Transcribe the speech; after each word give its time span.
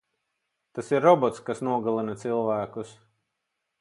Tas 0.77 0.87
ir 0.95 1.03
robots, 1.07 1.43
kas 1.49 1.61
nogalina 1.67 2.17
cilvēkus. 2.23 2.95